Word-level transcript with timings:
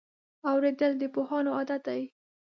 اورېدل 0.49 0.91
د 0.97 1.03
پوهانو 1.13 1.49
عادت 1.57 1.81
دی. 1.87 2.01